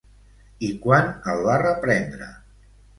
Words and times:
I 0.69 0.71
quan 0.87 1.13
el 1.35 1.47
va 1.51 1.61
reprendre? 1.67 2.35